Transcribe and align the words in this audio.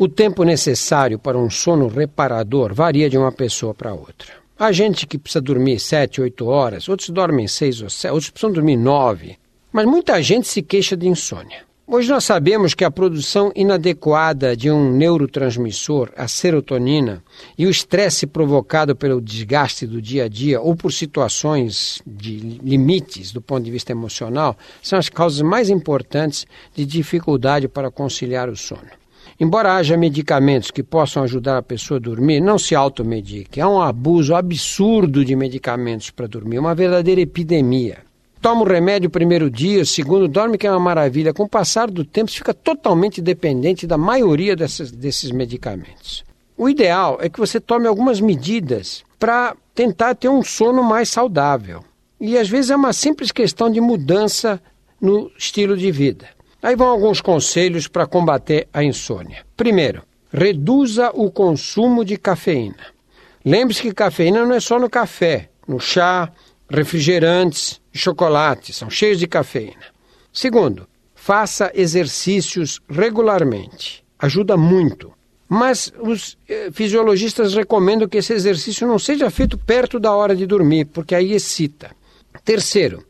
O 0.00 0.06
tempo 0.06 0.44
necessário 0.44 1.18
para 1.18 1.36
um 1.36 1.50
sono 1.50 1.88
reparador 1.88 2.72
varia 2.72 3.10
de 3.10 3.18
uma 3.18 3.32
pessoa 3.32 3.74
para 3.74 3.92
outra. 3.92 4.32
Há 4.56 4.70
gente 4.70 5.04
que 5.08 5.18
precisa 5.18 5.40
dormir 5.40 5.80
7, 5.80 6.20
8 6.20 6.46
horas, 6.46 6.88
outros 6.88 7.10
dormem 7.10 7.48
6 7.48 7.82
ou 7.82 7.90
7, 7.90 8.12
outros 8.12 8.30
precisam 8.30 8.52
dormir 8.52 8.76
9. 8.76 9.36
Mas 9.72 9.86
muita 9.86 10.22
gente 10.22 10.46
se 10.46 10.62
queixa 10.62 10.96
de 10.96 11.08
insônia. 11.08 11.62
Hoje 11.84 12.08
nós 12.10 12.22
sabemos 12.22 12.74
que 12.74 12.84
a 12.84 12.92
produção 12.92 13.50
inadequada 13.56 14.56
de 14.56 14.70
um 14.70 14.92
neurotransmissor, 14.92 16.12
a 16.16 16.28
serotonina, 16.28 17.20
e 17.56 17.66
o 17.66 17.70
estresse 17.70 18.24
provocado 18.24 18.94
pelo 18.94 19.20
desgaste 19.20 19.84
do 19.84 20.00
dia 20.00 20.26
a 20.26 20.28
dia 20.28 20.60
ou 20.60 20.76
por 20.76 20.92
situações 20.92 22.00
de 22.06 22.36
limites 22.62 23.32
do 23.32 23.42
ponto 23.42 23.64
de 23.64 23.70
vista 23.72 23.90
emocional 23.90 24.56
são 24.80 24.96
as 24.96 25.08
causas 25.08 25.42
mais 25.42 25.68
importantes 25.68 26.46
de 26.72 26.86
dificuldade 26.86 27.66
para 27.66 27.90
conciliar 27.90 28.48
o 28.48 28.54
sono. 28.54 28.97
Embora 29.40 29.74
haja 29.74 29.96
medicamentos 29.96 30.70
que 30.70 30.82
possam 30.82 31.22
ajudar 31.22 31.58
a 31.58 31.62
pessoa 31.62 31.98
a 31.98 32.00
dormir, 32.00 32.40
não 32.40 32.58
se 32.58 32.74
automedique. 32.74 33.60
Há 33.60 33.68
um 33.68 33.80
abuso 33.80 34.34
absurdo 34.34 35.24
de 35.24 35.36
medicamentos 35.36 36.10
para 36.10 36.26
dormir, 36.26 36.58
uma 36.58 36.74
verdadeira 36.74 37.20
epidemia. 37.20 37.98
Toma 38.40 38.62
o 38.62 38.68
remédio 38.68 39.10
primeiro 39.10 39.50
dia, 39.50 39.82
o 39.82 39.86
segundo 39.86 40.28
dorme 40.28 40.56
que 40.56 40.66
é 40.66 40.70
uma 40.70 40.78
maravilha. 40.78 41.34
Com 41.34 41.44
o 41.44 41.48
passar 41.48 41.90
do 41.90 42.04
tempo, 42.04 42.30
você 42.30 42.38
fica 42.38 42.54
totalmente 42.54 43.20
dependente 43.20 43.86
da 43.86 43.98
maioria 43.98 44.54
dessas, 44.54 44.92
desses 44.92 45.30
medicamentos. 45.30 46.24
O 46.56 46.68
ideal 46.68 47.18
é 47.20 47.28
que 47.28 47.38
você 47.38 47.60
tome 47.60 47.86
algumas 47.86 48.20
medidas 48.20 49.04
para 49.18 49.56
tentar 49.74 50.14
ter 50.14 50.28
um 50.28 50.42
sono 50.42 50.82
mais 50.82 51.08
saudável. 51.08 51.84
E 52.20 52.36
às 52.36 52.48
vezes 52.48 52.70
é 52.70 52.76
uma 52.76 52.92
simples 52.92 53.30
questão 53.30 53.70
de 53.70 53.80
mudança 53.80 54.60
no 55.00 55.30
estilo 55.38 55.76
de 55.76 55.90
vida. 55.90 56.28
Aí 56.62 56.74
vão 56.74 56.88
alguns 56.88 57.20
conselhos 57.20 57.86
para 57.86 58.06
combater 58.06 58.68
a 58.72 58.82
insônia. 58.82 59.44
Primeiro, 59.56 60.02
reduza 60.32 61.10
o 61.14 61.30
consumo 61.30 62.04
de 62.04 62.16
cafeína. 62.16 62.86
Lembre-se 63.44 63.82
que 63.82 63.92
cafeína 63.94 64.44
não 64.44 64.54
é 64.54 64.60
só 64.60 64.78
no 64.78 64.90
café, 64.90 65.50
no 65.66 65.78
chá, 65.78 66.30
refrigerantes 66.68 67.80
chocolate, 67.98 68.72
são 68.72 68.88
cheios 68.88 69.18
de 69.18 69.26
cafeína. 69.26 69.86
Segundo, 70.32 70.86
faça 71.14 71.70
exercícios 71.74 72.80
regularmente. 72.88 74.04
Ajuda 74.18 74.56
muito. 74.56 75.12
Mas 75.48 75.92
os 76.00 76.36
eh, 76.48 76.70
fisiologistas 76.72 77.54
recomendam 77.54 78.08
que 78.08 78.18
esse 78.18 78.32
exercício 78.32 78.86
não 78.86 78.98
seja 78.98 79.30
feito 79.30 79.56
perto 79.56 79.98
da 79.98 80.12
hora 80.12 80.36
de 80.36 80.46
dormir, 80.46 80.84
porque 80.86 81.14
aí 81.14 81.32
excita. 81.32 81.90
Terceiro, 82.44 83.04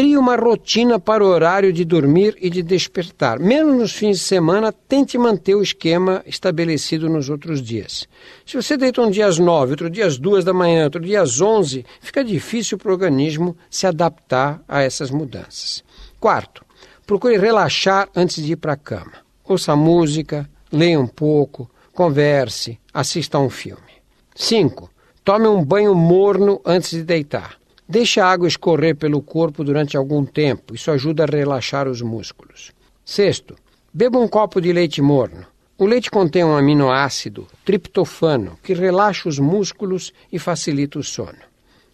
Crie 0.00 0.16
uma 0.16 0.34
rotina 0.34 0.98
para 0.98 1.22
o 1.22 1.26
horário 1.26 1.70
de 1.74 1.84
dormir 1.84 2.34
e 2.40 2.48
de 2.48 2.62
despertar. 2.62 3.38
Mesmo 3.38 3.74
nos 3.74 3.92
fins 3.92 4.16
de 4.16 4.24
semana, 4.24 4.72
tente 4.72 5.18
manter 5.18 5.54
o 5.54 5.62
esquema 5.62 6.22
estabelecido 6.24 7.06
nos 7.06 7.28
outros 7.28 7.60
dias. 7.60 8.08
Se 8.46 8.56
você 8.56 8.78
deita 8.78 9.02
um 9.02 9.10
dia 9.10 9.26
às 9.26 9.38
nove, 9.38 9.72
outro 9.72 9.90
dia 9.90 10.06
às 10.06 10.16
duas 10.16 10.42
da 10.42 10.54
manhã, 10.54 10.84
outro 10.84 11.02
dia 11.02 11.20
às 11.20 11.42
onze, 11.42 11.84
fica 12.00 12.24
difícil 12.24 12.78
para 12.78 12.88
o 12.88 12.92
organismo 12.92 13.54
se 13.68 13.86
adaptar 13.86 14.64
a 14.66 14.80
essas 14.80 15.10
mudanças. 15.10 15.84
Quarto, 16.18 16.64
procure 17.06 17.36
relaxar 17.36 18.08
antes 18.16 18.42
de 18.42 18.52
ir 18.52 18.56
para 18.56 18.72
a 18.72 18.78
cama. 18.78 19.12
Ouça 19.44 19.76
música, 19.76 20.48
leia 20.72 20.98
um 20.98 21.06
pouco, 21.06 21.70
converse, 21.92 22.80
assista 22.94 23.36
a 23.36 23.42
um 23.42 23.50
filme. 23.50 24.00
Cinco, 24.34 24.90
tome 25.22 25.46
um 25.46 25.62
banho 25.62 25.94
morno 25.94 26.58
antes 26.64 26.88
de 26.88 27.02
deitar. 27.02 27.59
Deixe 27.90 28.20
a 28.20 28.26
água 28.26 28.46
escorrer 28.46 28.94
pelo 28.94 29.20
corpo 29.20 29.64
durante 29.64 29.96
algum 29.96 30.24
tempo, 30.24 30.76
isso 30.76 30.92
ajuda 30.92 31.24
a 31.24 31.26
relaxar 31.26 31.88
os 31.88 32.00
músculos. 32.00 32.70
Sexto, 33.04 33.56
beba 33.92 34.16
um 34.16 34.28
copo 34.28 34.60
de 34.60 34.72
leite 34.72 35.02
morno. 35.02 35.44
O 35.76 35.86
leite 35.86 36.08
contém 36.08 36.44
um 36.44 36.56
aminoácido, 36.56 37.48
triptofano, 37.64 38.56
que 38.62 38.74
relaxa 38.74 39.28
os 39.28 39.40
músculos 39.40 40.12
e 40.30 40.38
facilita 40.38 41.00
o 41.00 41.02
sono. 41.02 41.40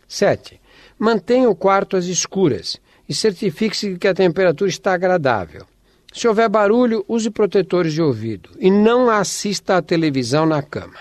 7. 0.06 0.60
Mantenha 0.98 1.48
o 1.48 1.56
quarto 1.56 1.96
às 1.96 2.04
escuras 2.04 2.78
e 3.08 3.14
certifique-se 3.14 3.94
de 3.94 3.98
que 3.98 4.08
a 4.08 4.12
temperatura 4.12 4.68
está 4.68 4.92
agradável. 4.92 5.64
Se 6.12 6.28
houver 6.28 6.50
barulho, 6.50 7.06
use 7.08 7.30
protetores 7.30 7.94
de 7.94 8.02
ouvido 8.02 8.50
e 8.60 8.70
não 8.70 9.08
assista 9.08 9.78
à 9.78 9.80
televisão 9.80 10.44
na 10.44 10.60
cama. 10.60 10.98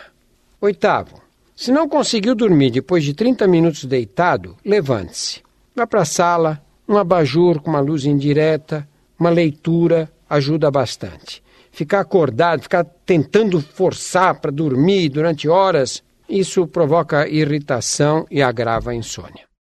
Oitavo, 0.62 1.22
se 1.56 1.72
não 1.72 1.88
conseguiu 1.88 2.36
dormir 2.36 2.70
depois 2.70 3.04
de 3.04 3.14
30 3.14 3.48
minutos 3.48 3.86
deitado, 3.86 4.58
levante-se. 4.66 5.42
Vá 5.74 5.88
para 5.88 6.02
a 6.02 6.06
sala, 6.06 6.62
um 6.88 6.98
abajur 6.98 7.62
com 7.62 7.70
uma 7.70 7.80
luz 7.80 8.06
indireta, 8.06 8.88
uma 9.18 9.30
leitura 9.30 10.12
ajuda 10.30 10.70
bastante. 10.70 11.42
Ficar 11.72 12.02
acordado, 12.02 12.62
ficar 12.62 12.84
tentando 13.06 13.62
forçar 13.62 14.40
para 14.40 14.52
dormir 14.52 15.10
durante 15.10 15.48
horas, 15.48 16.04
isso 16.28 16.68
provoca 16.68 17.28
irritação 17.28 18.26
e 18.30 18.42
agrava 18.42 18.92
a 18.92 18.96
insônia. 18.96 19.46